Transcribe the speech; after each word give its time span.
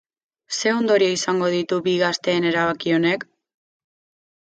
Ze 0.55 0.73
ondorio 0.77 1.09
izango 1.17 1.51
ditu 1.57 1.81
bi 1.89 1.95
gazteen 2.07 2.51
erabaki 2.55 2.99
honek? 2.99 3.31